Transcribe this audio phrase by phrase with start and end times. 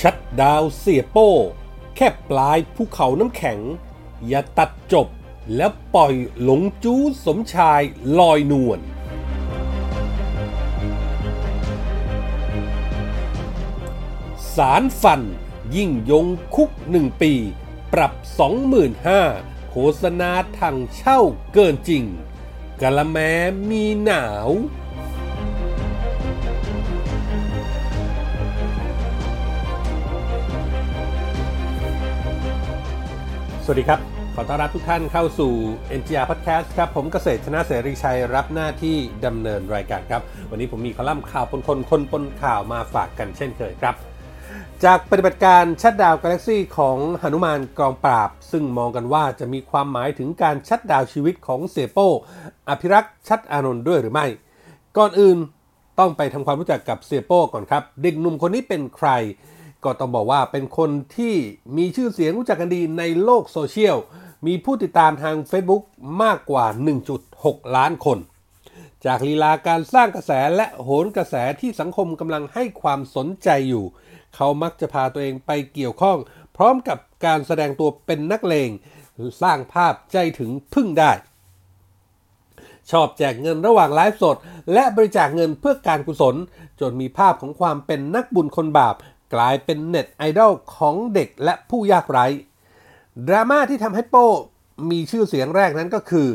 [0.00, 1.30] ชัดดาวเสียโป้
[1.96, 3.60] แค่ปลายภูเขาน้ำแข็ง
[4.26, 5.08] อย่าตัดจบ
[5.56, 7.82] แล้วปล่อยหลงจู้สมชาย
[8.18, 8.80] ลอยนวล
[14.54, 15.22] สารฟัน
[15.76, 17.32] ยิ่งยงคุกหนึ่งปี
[17.92, 18.12] ปรับ
[18.92, 21.20] 25,000โฆษณาทางเช่า
[21.52, 22.04] เกินจริง
[22.80, 23.16] กะละแม
[23.70, 24.48] มีหนาว
[33.70, 34.00] วัสดีครับ
[34.34, 35.52] ขอต้อนรับทุกท่านเข้าสู่
[36.00, 38.96] NGR Podcast ครับ ผมเกษตรชนะเสรีชัยรับหน้าที่
[39.26, 43.94] ดำเนินรายการครับ วันนี้ผมมีคอลัมน์ข่าวปนคนคนปนข่าวมาฝากกันเช่นเคยครับ
[44.84, 52.08] จากปฏิบัติการชัดดาวกาแล็กซี่ของหนุมานกองปราบ ซึ่งมองกันว่าจะมีความหมายถึงการชัดดาวชีวิตของเสโป้
[52.68, 54.26] อภิรักษ์ชัดอานนท์ด้วยหรือไม่
[54.96, 55.38] ก่อนอื่น
[55.98, 59.10] ต้องไปทำความรู้จักกับเสโป้ก่อนครับเด็กหนุ่มคนนี้เป็นใคร
[59.84, 61.34] ก็ต้องบอกว่าเป็นคนที่
[61.76, 63.96] มีชื่อเสียงรู้จักกันดีในโลกโซเชียล
[64.46, 65.82] มีผู้ติดตามทาง Facebook
[66.22, 66.66] มากกว่า
[67.20, 68.18] 1.6 ล้านคน
[69.04, 73.84] จากลีลาการสร้างกระแสและโหนกระแสที่สังคมกำลังให้ความสนใจอยู่
[74.36, 76.18] เขามักจะพาตัวเองไปเกี่ยวข้อง
[76.56, 78.70] พร้อมกับการแสดงตัวเป็นนักเลง
[79.42, 81.12] สร้างภาพใจถึงพึ่งได้
[82.90, 84.36] ชอบแจกเงินระหว่างไลฟ์สด
[84.72, 86.34] และบริจาคเงินเพื่อการกุศล
[86.80, 88.94] จนมีภาพของความเป็นนักบุญคนบาป
[89.34, 92.26] กลายเป็นเน็ตไอดอลของเด็กและผู้ยากไร้
[93.28, 94.26] ดราม่าที่ทำให้โป้
[94.90, 96.28] มีชื่อเสียงแรกนั้นก็คือ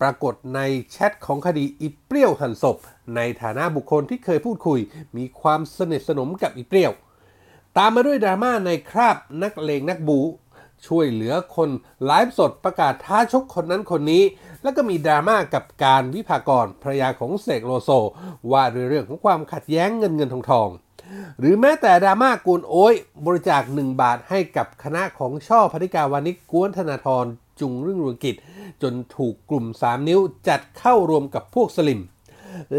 [0.00, 0.60] ปรากฏใน
[0.92, 2.76] แชทของคดีอีเปรี้ยวหั่นศพ
[3.16, 4.78] ในฐานะบุคคลที่เคยพูดคุย
[5.16, 6.92] มีความสนิทสนมกับอีเปรี้ยว
[7.76, 10.20] ตามมาด้วยดราม่าในคราบนักเลงนักบู๊
[10.86, 11.70] ช่วยเหลือคน
[12.04, 14.22] ไลฟ์สดประกาศท้าชกคนนั้นคนนี้
[14.62, 17.90] แล้วก็มีดราม่ากับกานต์ วิภากรภรรยาของเสกโลโซ
[18.52, 20.68] ว่าด้วยเรื่องของความขัดแย้งเงินเงินทองทอง
[21.38, 22.94] หรือแม้แต่ดราม่ากูนโอ้ย
[23.26, 27.24] บริจาค 1 บาทให้กับคณะของช่อพนิกาวานิกกวนธนาธร
[27.60, 28.36] จุงเรื่องรวงกิจ
[28.82, 32.00] จนถูกกลุ่ม 3 นิ้วจัดเข้ารวมกับพวกสลิม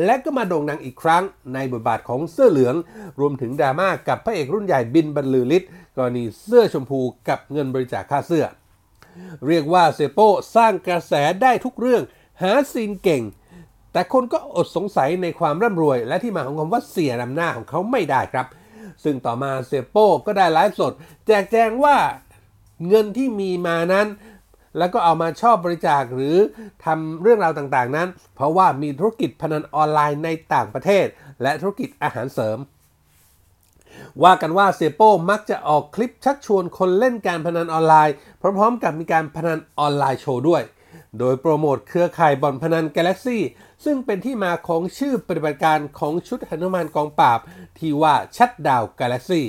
[0.06, 1.23] และก็มาโด่งดังอีกครั้ง
[1.53, 2.75] ในบทบาทของเสื้อเหลือง
[3.19, 8.45] รวมถึงดราม่ากับพระเอกรุ่นใหญ่บินบรรลือฤทธิ์กรณีเสื้อชมพูกับเงินบริจาคค่าเสื้อ
[9.47, 12.03] เรียกว่าเซโป้สร้างกระแสได้ทุกเรื่อง
[12.41, 13.23] หาซีนเก่ง
[13.94, 18.47] แต่คนก็อดสงสัยในความร่ำรวย และที่มาของคำว่าเสียนำหน้าของเขาไม่ได้ครับ
[19.03, 20.94] ซึ่งต่อมาเซโป้ก็ได้ไลฟ์สด
[21.27, 21.95] แจกแจงว่า
[22.88, 24.07] เงินที่มีมานั้น
[24.77, 26.35] แล้วก็เอามาชอบบริจาคหรือ
[26.85, 31.06] ทำเรื่องราวต่างๆนั้น เพราะว่ามีธุรกิจพนันออนไลน์ในต่างประเทศ
[31.41, 32.57] และธุรกิจอาหารเสริม
[34.23, 40.61] ว่ากันว่าเสียโป้มักจะออกคลิปชักชวนคนเล่นการพนันออนไลน์ พร้อมๆกับมีการพนันออนไลน์โชว์ด้วย
[41.17, 43.37] โดยโปรโมทเครือข่ายบ่อนพนัน Galaxy
[43.85, 47.39] ซึ่งเป็นที่มาของชื่อปฏิบัติการของชุดหนุมานกองปราบ
[47.77, 49.41] ที่ว่าชัดดาว Galaxy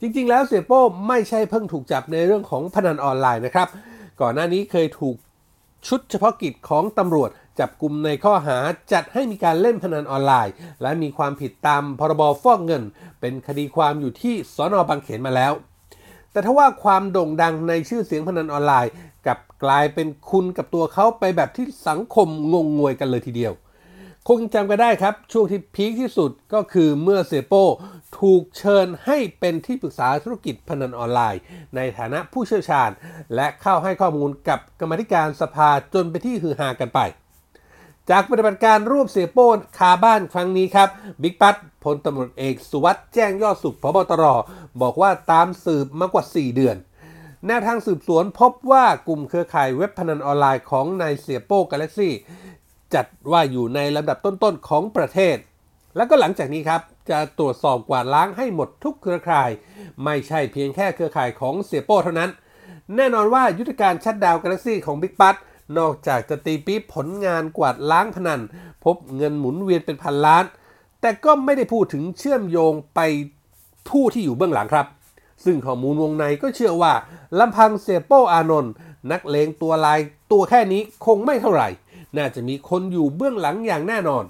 [0.00, 3.68] จริงๆ แล้วเสียโป้ไม่ใช่เพิ่งถูกจับในเรื่องของพนันออนไลน์นะครับ
[4.20, 5.16] ก่อนหน้านี้เคยถูก
[5.86, 8.58] ชุดเฉพาะกิจของตำรวจจับกลุ่มในข้อหา
[8.92, 12.82] จัดให้มีการเล่นพนันออนไลน์ และมีความผิดตามพรบฟอกเงิน
[13.20, 15.52] เป็นคดีความอยู่ที่สอนอบางเขนมาแล้ว
[16.32, 18.92] แต่ถ้าว่าความโด่งดังในชื่อเสียงพนันออนไลน์
[19.26, 23.54] กับ กลายเป็นคุณกับตัวเขาไปแบบที่สังคมงงงวยกันเลยทีเดียว
[24.28, 27.64] คงจำกันได้ครับ ช่วงที่พีคที่สุดก็คือเมื่อเซโป้
[28.20, 31.40] ถูกเชิญให้เป็นที่ปรึกษาธุรกิจพนันออนไลน์
[31.76, 32.90] ในฐานะผู้เชี่ยวชาญ
[33.34, 37.00] และเข้าให้ข้อมูลกับกรรมธิการสภาจนไปที่ฮือฮากันไป
[38.10, 39.48] จากปฏิบัติการรวบเสียโป้
[39.78, 40.88] คาบ้านครั้งนี้ครับ
[41.22, 44.24] บิ๊กปัตพลตำรวจเอกสุวัสด์แจ้งยอดสุขพบตร
[44.82, 46.76] บอกว่าตามสืบมากกว่า 4 เดือน
[47.46, 52.12] แนวทางสืบสวนพบว่ากลุ่มเครือข่ายเว็บพนันออนไลน์ของนายเสียโป้กาแล็กซี่
[52.94, 55.36] จัดว่าอยู่ในลำดับต้นๆของประเทศ
[55.96, 56.80] แล้วก็หลังจากนี้ครับ
[57.10, 59.50] จะตรวจสอบกวาดล้างให้หมดทุกเครือข่าย
[60.04, 62.30] ไม่ใช่เพียงแค่เครือข่ายของเสียโป้เท่านั้น
[62.96, 65.36] แน่นอนว่ายุทธการชัดดาวกาแล็กซี่ของบิ๊กปัต
[65.78, 68.40] นอกจากจะตีปี๊บผลงานกวาดล้างพนัน
[68.84, 70.44] พบเงินหมุนเวียนเป็นพันล้าน
[71.00, 73.00] แต่ก็ไม่ได้พูดถึงเชื่อมโยงไป
[73.88, 74.86] ผู้ที่อยู่เบื้องหลังครับ
[75.44, 76.92] ซึ่งข้อมูลวงในก็เชื่อว่า
[77.38, 78.72] ลำพังเสียโป้อานนท์
[79.10, 80.00] นักเลงตัวลาย
[80.32, 81.68] ตัวแค่นี้คงไม่เท่าไหร่
[82.16, 84.24] น่าจะมีคนอยู่เบื้องหลังอย่างแน่นอน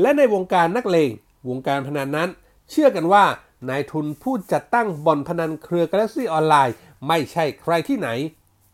[0.00, 1.10] และในวงการนักเลง
[1.48, 2.28] วงการพนันนั้น
[2.70, 3.24] เชื่อกันว่า
[3.68, 6.74] นายทุนผู้จัดตั้งบ่อนพนันเครือกาแล็กซี่ออนไลน์
[7.08, 8.08] ไม่ใช่ใครที่ไหน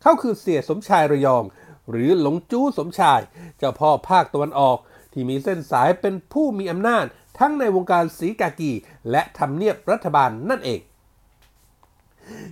[0.01, 1.43] เขาคือเสี่ยสมชายระยอง
[1.89, 3.21] หรือหลงจู้สมชาย
[3.57, 4.77] เจ้าพ่อภาคตะวันออก
[5.13, 7.05] ที่มีเส้นสายเป็นผู้มีอำนาจ
[7.39, 8.71] ทั้งในวงการสีกากี
[9.11, 10.79] และทำเนียบรัฐบาลนั่นเอง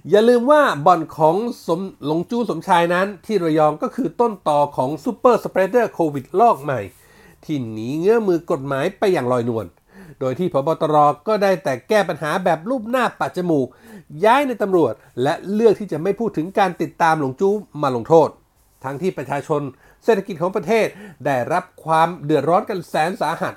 [0.10, 1.36] อย่าลืมว่าบ่อนของ
[1.68, 6.80] สมหลงจู้สมชายนั้นที่ระยองก็คือต้นตอของ super spreader โควิดระลอกใหม่
[7.46, 9.66] ที่หนีเงื้อมมือกฎหมายไปอย่างลอยนวล
[10.20, 10.96] โดยที่ผบ.ตร.
[11.28, 13.68] ก็ได้แต่แก้ปัญหาแบบรูปหน้าปัดจมูก
[14.26, 14.94] ย้ายในตำรวจ
[15.24, 18.30] และเลือกที่จะไม่พูดถึงการติดตามหลงจู้มาลงโทษ
[18.84, 19.62] ทั้งที่ประชาชน
[20.04, 20.88] เศรษฐกิจของประเทศ
[21.26, 23.56] ได้รับความเดือดร้อนกันแสนสาหัส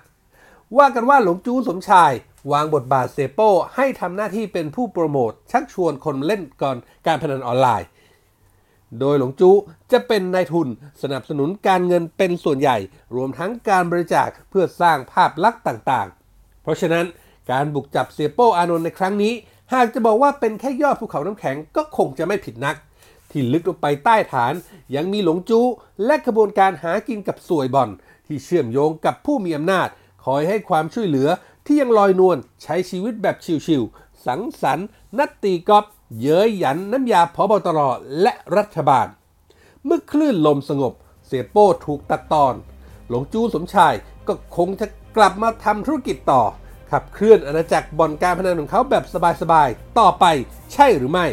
[0.78, 2.12] ว่ากันว่าหลงจู้สมชาย
[2.52, 6.76] วางบทบาทเซโป้ให้ทำหน้าที่เป็นผู้โปรโมท ชักชวนคนเล่นก่อน
[7.06, 7.88] การพนันออนไลน์
[9.00, 9.50] โดยหลงจู
[9.92, 10.69] จะเป็นนายทุน
[11.02, 12.76] สนับสนุนการเงินเป็นส่วนใหญ่
[13.14, 17.06] รวมทั้งการบริจาคเพื่อสร้างภาพลักษณ์ต่างๆ เพราะฉะนั้น
[17.50, 19.32] การบุกจับเสียโป้อานนท์ในครั้งนี้
[19.75, 22.76] หากจะบอกว่าเป็นแค่ยอดภูเขาน้ำแข็งก็คงจะไม่ผิดนัก
[23.31, 24.52] ที่ลึกลงไปใต้ฐาน
[24.94, 25.60] ยังมีหลงจู
[26.04, 27.88] และกระบวนการหากินกับสวยบอล
[28.26, 29.88] ที่เชื่อมโยงกับผู้มีอำนาจ
[30.25, 31.28] คอยให้ความช่วยเหลือ
[31.72, 33.37] ที่ยังลอยนวลใช้ชีวิตแบบ
[33.67, 34.88] ชิวๆสังสรรค์
[35.19, 35.84] นัดตีกอล์ฟ
[36.20, 37.78] เย้ยหยันน้ำยาพอบตร
[38.22, 39.06] และรัฐบาล
[39.84, 40.93] เมื่อคลื่นลมสงบ
[41.26, 42.55] เสียโป้ถูกตัดตอน
[43.08, 43.94] หลงจู้สมชาย
[44.28, 44.87] ก็คงจะ
[45.17, 46.43] กลับมาทำธุรกิจต่อ
[46.90, 49.05] ขับเคลื่อนอาณาจักรบ่อนการพนันของเขาแบบ
[49.43, 50.25] สบายๆ ต่อไป
[50.72, 51.26] ใช่หรือไม่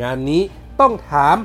[0.00, 0.42] งานนี้
[0.80, 1.36] ต้องถาม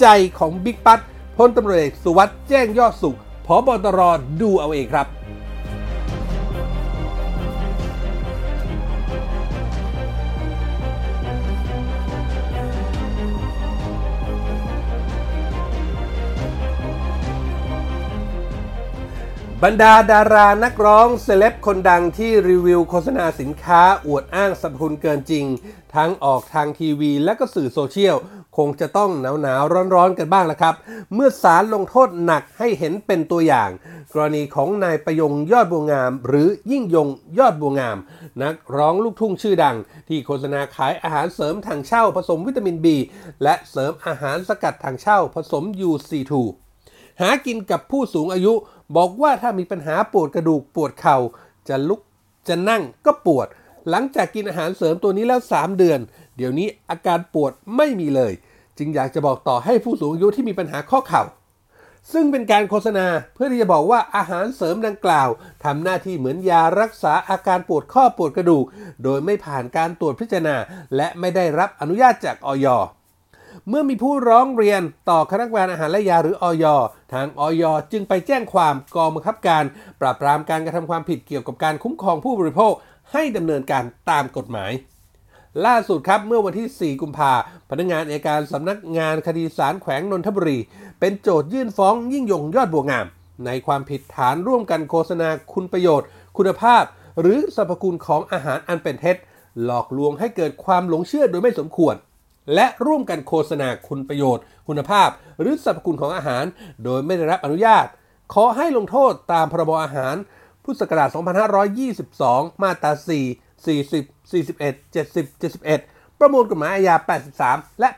[0.00, 0.06] ใจ
[0.38, 1.00] ของบิ๊กปั๊ด
[1.36, 4.00] พลตำรวจเอกสุวัสด์แจ้งยอดสุขพบตร
[4.40, 5.08] ดูเอาเองครับ
[19.68, 25.44] บรรดาดารานักร้องเซเลบคนดังที่รีวิวโฆษณาสินค้าอวดอ้างสรรพคุณเกินจริง
[25.94, 28.16] ทั้งออกทางทีวีและก็สื่อโซเชียล
[28.56, 29.62] คงจะต้องหนาวหนาว
[29.94, 30.74] ร้อนๆกันบ้างละครับ
[31.14, 33.70] เมื่อศาลลงโทษหนักให้เห็นเป็นตัวอย่าง
[34.12, 37.08] กรณีของนายประยงยอดบัวงาม หรือยิ่งยง
[37.38, 37.98] ยอดบัวงาม
[38.42, 39.76] นักร้องลูกทุ่งชื่อดัง
[40.08, 42.86] ที่โฆษณาขายอาหารเสริมทางเช่าผสมวิตามิน B
[43.42, 46.34] และเสริมอาหารสกัดทางเช่าผสม UC2
[47.22, 48.54] หากินกับผู้สูงอายุ
[48.96, 51.16] บอกว่าถ้ามีปัญหาปวดกระดูกปวดเข่า
[51.68, 52.00] จะลุก
[52.48, 53.46] จะนั่งก็ปวด
[53.90, 56.00] หลังจากกินอาหารเสริมตัวนี้แล้ว 3 เดือน
[56.36, 58.32] เดี๋ยวนี้อาการปวดไม่มีเลย
[58.78, 61.22] จึงอยากจะบอกต่อให้ผู้สูงอายุที่มีปัญหาข้อเข่า
[62.12, 65.28] ซึ่งเป็นการโฆษณาเพื่อที่จะบอกว่าอาหารเสริมดังกล่าว
[65.64, 68.64] ทำหน้าที่เหมือนยารักษาอาการปวดข้อปวดกระดูก
[69.04, 70.56] โดยไม่ผ่านการตรวจพิจารณา
[70.96, 72.66] และไม่ได้รับอนุญาตจากออย
[73.68, 76.64] เมื่อมีผู้ร้องเรียนต่อคณะกรรมการอาหารและยาหรือออย
[77.12, 77.62] ทางออย
[77.92, 79.64] จึงไปแจ้งความกองบังคับการ
[80.00, 82.72] ปราบปรามการกระทำความผิดเกี่ยวกับการคุ้มครองผู้บริโภค
[83.12, 84.72] ให้ดำเนินการตามกฎหมาย
[85.66, 87.32] ล่าสุดครับเมื่อวันที่ 4 กุมภา
[87.70, 90.58] พนักงานเอกการสำนักงานคดีศาลแขวงนนทบุรี
[91.00, 93.06] เป็นโจทยื่นฟ้องยิ่งยงยอดบัวงาม
[93.46, 96.82] ในความผิดฐานร่วมกันโฆษณาคุณประโยชน์ คุณภาพ
[97.20, 99.16] หรือสรรพคุณของอาหารอันเป็นเท็จ
[99.64, 101.94] หลอกลวงให้เกิดความหลงเชื่อโดยไม่สมควร
[102.54, 105.08] และร่วมกันโฆษณาคุณประโยชน์ คุณภาพ
[105.40, 106.44] หรือสรรพคุณของอาหาร
[106.84, 107.86] โดยไม่ได้รับอนุญาต
[108.34, 110.14] ขอให้ลงโทษตามพรบอาหาร
[110.64, 111.08] พุทธศักราช
[111.86, 112.92] 2522 มาตรา
[113.28, 115.26] 4 40 41 70
[115.72, 116.94] 71 ประมวลกฎหมายอาญา
[117.38, 117.90] 83 และ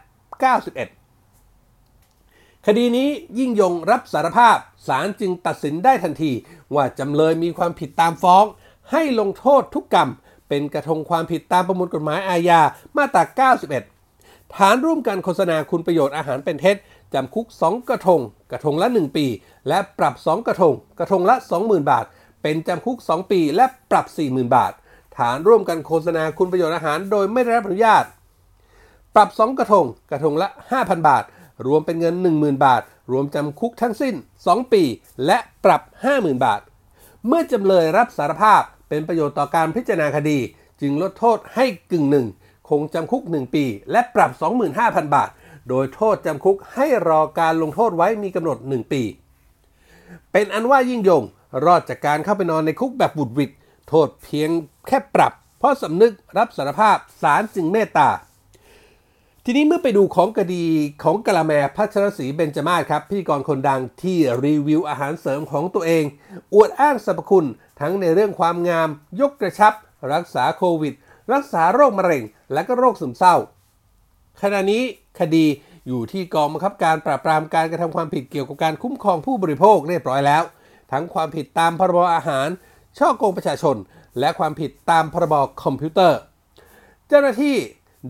[1.09, 3.09] 91 คดีนี้
[3.39, 4.57] ยิ่งยงรับสารภาพ
[4.87, 6.33] ศาลจึงตัดสินได้ทันที
[6.75, 8.45] ว่าจำเลยมีความผิดตามฟ้อง
[8.93, 10.09] ให้ลงโทษทุกกรรม
[10.49, 12.61] เป็นกระทงความผิดตามประมวลกฎหมายอาญา
[12.97, 13.98] มาตรา 91
[14.57, 16.77] ฐานร่วมกันโฆษณาคุณประโยชน์อาหารเป็นเท็จ
[17.15, 19.27] จำคุก 2 กระทง กระทงละ 1 ปี
[19.69, 22.05] และปรับ 2 กระทง กระทงละ 20,000 บาท
[22.43, 24.73] เป็นจำคุก 2 ปีและปรับ 40,000 บาท
[25.19, 28.05] ฐานร่วมกันโฆษณาคุณประโยชน์อาหารโดยไม่ได้รับอนุญาต
[29.15, 31.25] ปรับ 2 กระทง กระทงละ 5,000 บาท
[31.67, 34.83] รวมเป็นเงิน 10,000 บาท รวมจำคุกทั้งสิ้น 2 ปี
[35.27, 35.83] และปรับ
[36.13, 36.61] 50,000 บาท
[37.27, 40.39] เมื่อจำเลยรับสารภาพเป็นประโยชน์ต่อการพิจารณาคดี
[40.81, 42.27] จึงลดโทษให้กึ่งหนึ่ง
[42.71, 44.31] คงจำคุก 1 ปี และปรับ
[44.73, 45.31] 25,000 บาท
[45.69, 49.03] โดยโทษจำคุกให้รอการลงโทษไว้มีกำหนด 1 ปี
[50.33, 51.25] เป็นอันว่ายิ่งยง
[51.65, 53.51] รอดจากการเข้าไปนอนในคุกแบบบุดวิด
[53.89, 54.51] โทษเพียง
[54.89, 58.09] แค่ปรับ เพราะสำนึกรับสารภาพศาลจึงเมตตา
[59.45, 60.65] ทีนี้เมื่อไปดูของคดี
[61.03, 66.05] ของกะละแมพัชรศรีเบญจมาศครับพิธีกรคนดังที่รีวิวอาหารเสริมของตัวเอง
[66.55, 67.47] อวดอ้างสรรพคุณ
[67.81, 68.89] ทั้งในเรื่องความงาม
[69.21, 69.73] ยกกระชับ
[70.13, 70.95] รักษาโควิด
[71.33, 73.35] รักษาโรคมะเร็ง และก็โรคซึมเศร้า
[74.43, 74.83] ขณะนี้
[75.21, 75.47] คดี
[75.87, 80.43] อยู่ที่กองบังคับการปราบปรามการกระทำความผิดเกี่ยวกับการคุ้มครองผู้บริโภคเรียบร้อยแล้ว
[80.93, 82.49] ทั้งความผิดตามพรบอาหาร
[82.99, 83.77] ช่อโกงประชาชน
[84.19, 86.19] และความผิดตามพรบคอมพิวเตอร์
[87.09, 87.57] เจ้าหน้าที่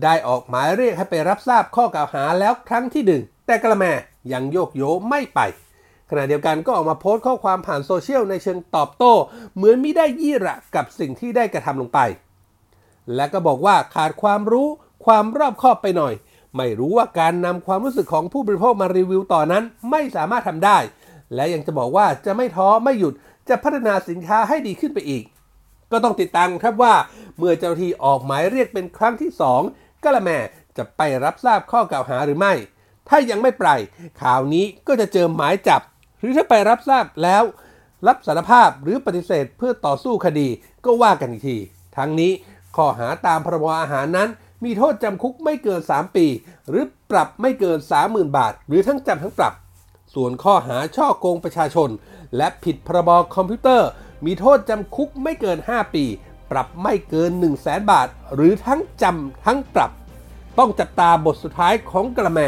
[0.03, 3.85] ได้ออกหมายเรียกให้ไปรับทราบข้อกล่าวหาแล้วครั้งที่หนึ่งแต่กาละแมร์
[4.31, 5.39] ยังโยกโย้ไม่ไป
[6.09, 9.13] ขณะเดียวกันก็ออกมาโพสต์ข้อความผ่านโซเชียลในเชิงตอบโต้
[9.55, 11.99] เหมือนมิได้ยี่หระกับสิ่งที่ได้กระทำลงไป
[13.15, 14.67] และก็บอกว่าขาดความรู้
[15.05, 16.13] ความรอบคอบไปหน่อย
[16.57, 20.77] ไม่รู้ว่าการนำความรู้สึกของผู้บริโภคมารีวิวต่อนั้น ไม่สามารถทำได้
[21.35, 23.13] และยังจะบอกว่าจะไม่ท้อไม่หยุด
[23.49, 25.23] จะพัฒนาสินค้าให้ดีขึ้นไปอีก
[25.91, 26.93] ก็ต้องติดตามครับว่า
[27.37, 29.31] เมื่อเจ้าหน้าที่ออกหมายเรียกเป็นครั้งที่
[29.65, 30.29] 2กะละแม
[30.77, 32.53] จะไปรับทราบข้อกล่าวหาหรือไม่
[33.09, 33.65] ถ้ายังไม่ไป
[34.21, 35.81] ข่าวนี้ก็จะเจอหมายจับ
[36.19, 37.43] หรือถ้าไปรับทราบแล้ว
[38.07, 40.47] รับสารภาพหรือปฏิเสธเพื่อต่อสู้คดี
[40.85, 41.57] ก็ว่ากันอีกที
[41.97, 42.31] ทั้งนี้
[42.75, 44.29] ข้อหาตามพรบอาหารนั้น
[44.63, 46.25] มีโทษจำคุกไม่เกิน 3 ปี
[46.69, 49.53] หรือปรับไม่เกิน 30,000 บาท หรือทั้งจำทั้งปรับ
[50.13, 51.89] ส่วนข้อหาช่อโกงประชาชน
[52.37, 53.89] และผิดพรบคอมพิวเตอร์
[54.25, 56.05] มีโทษจำคุกไม่เกิน 5 ปี
[56.51, 59.91] ปรับไม่เกิน 1 0 0 0 0แบาท หรือทั้งจำทั้งปรับ
[60.57, 62.39] ต้องจับตาบทสุดท้ายของกระแม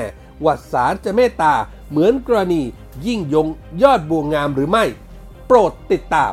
[0.43, 1.53] ว่าศาลจะเมตตา
[1.89, 2.61] เหมือนกรณี
[3.05, 3.47] ยิ่งยง
[3.83, 4.85] ยอดบัวงามหรือไม่
[5.47, 6.31] โปรดติดตาม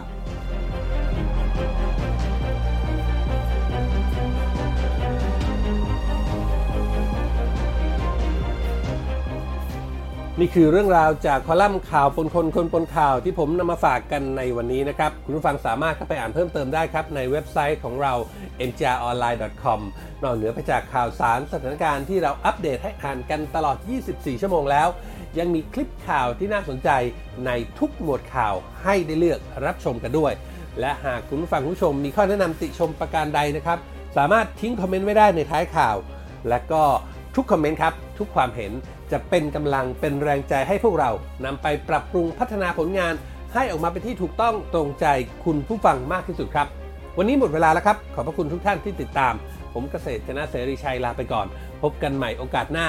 [10.40, 18.12] นี่คือเรื่องราวจากคอลัมน์ข่าวปนคนคนปนข่าวที่ผมนำมาฝากกันในวันนี้นะครับ คุณผู้ฟังสามารถเข้าไปอ่านเพิ่มเติมได้ครับ ในเว็บไซต์ของเรา
[18.68, 19.80] njronline.com
[20.22, 23.76] นอกเหนือไปจากข่าวสารสถานการณ์ที่เราอัปเดตให้อ่านกันตลอด
[24.10, 24.88] 24 ชั่วโมงแล้ว
[25.38, 26.90] ยังมีคลิปข่าวที่น่าสนใจ
[27.46, 30.32] ในทุกหมวดข่าวให้ได้เลือกรับชมกันด้วย
[30.80, 33.78] และหากคุณผู้ฟังผู้ชมมีข้อแนะนำติชมประการใดนะครับ
[34.16, 35.96] สามารถทิ้งคอมเมนต์ไว้ได้ในท้ายข่าว
[36.48, 36.82] และก็
[37.40, 38.72] ทุกคอมเมนต์ครับ ทุกความเห็น
[39.12, 41.10] จะเป็นกำลังเป็นแรงใจให้พวกเรา
[41.44, 43.14] นำไปปรับปรุงพัฒนาผลงาน
[43.54, 45.06] ให้ออกมาเป็นที่ถูกต้องตรงใจ
[45.44, 46.66] คุณผู้ฟังมากที่สุดครับ
[47.18, 49.34] วันนี้หมดเวลาแล้วครับ ขอบพระคุณทุกท่านที่ติดตาม
[49.74, 51.46] ผมเกษตรชนะเสรีชัยลาไปก่อน
[51.82, 52.86] พบกันใหม่โอกาสหน้า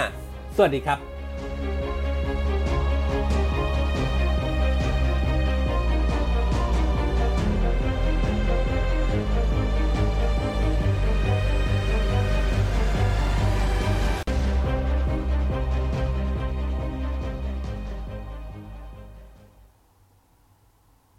[0.56, 1.19] สวัสดีครับ